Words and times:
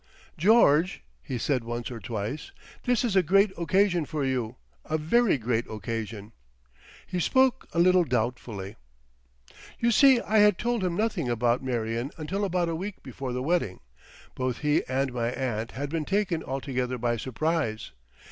"George" 0.35 1.03
he 1.21 1.37
said 1.37 1.63
once 1.63 1.91
or 1.91 1.99
twice, 1.99 2.51
"this 2.85 3.03
is 3.03 3.15
a 3.15 3.21
great 3.21 3.51
occasion 3.55 4.03
for 4.03 4.25
you—a 4.25 4.97
very 4.97 5.37
great 5.37 5.67
occasion." 5.69 6.31
He 7.05 7.19
spoke 7.19 7.67
a 7.71 7.77
little 7.77 8.03
doubtfully. 8.03 8.77
You 9.77 9.91
see 9.91 10.19
I 10.19 10.39
had 10.39 10.57
told 10.57 10.83
him 10.83 10.95
nothing 10.97 11.29
about 11.29 11.61
Marion 11.63 12.09
until 12.17 12.43
about 12.45 12.67
a 12.67 12.75
week 12.75 13.03
before 13.03 13.31
the 13.31 13.43
wedding; 13.43 13.79
both 14.33 14.57
he 14.61 14.83
and 14.87 15.13
my 15.13 15.29
aunt 15.33 15.73
had 15.73 15.91
been 15.91 16.05
taken 16.05 16.43
altogether 16.43 16.97
by 16.97 17.15
surprise. 17.15 17.91